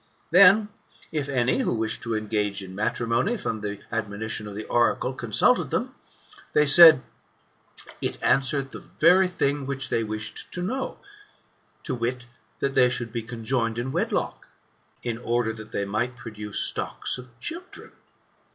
Then 0.31 0.69
if 1.11 1.29
any, 1.29 1.59
who 1.59 1.75
wished 1.75 2.01
to 2.01 2.15
engage 2.15 2.63
in 2.63 2.73
matrimony, 2.73 3.37
from 3.37 3.61
the 3.61 3.83
admonition 3.91 4.47
of 4.47 4.55
the 4.55 4.63
oracle, 4.63 5.13
consulted 5.13 5.69
them, 5.69 5.93
they 6.53 6.65
said. 6.65 7.03
It 8.01 8.17
answered 8.23 8.71
the 8.71 8.79
very 8.79 9.27
thing 9.27 9.67
which 9.67 9.89
they 9.89 10.03
wished 10.03 10.51
to 10.53 10.63
know; 10.63 10.99
viz, 11.87 12.15
that 12.57 12.73
they 12.73 12.89
should 12.89 13.13
be 13.13 13.21
conjoined 13.21 13.77
in 13.77 13.91
wedlock, 13.91 14.47
in 15.03 15.19
order 15.19 15.53
that 15.53 15.71
they 15.71 15.85
might 15.85 16.17
produce 16.17 16.57
stocks 16.57 17.19
of 17.19 17.37
children. 17.39 17.91